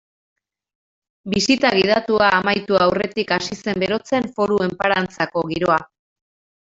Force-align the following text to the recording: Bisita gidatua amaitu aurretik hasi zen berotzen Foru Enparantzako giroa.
Bisita 1.33 1.69
gidatua 1.79 2.27
amaitu 2.39 2.79
aurretik 2.85 3.33
hasi 3.37 3.59
zen 3.65 3.83
berotzen 3.87 4.29
Foru 4.39 4.57
Enparantzako 4.69 5.45
giroa. 5.55 5.79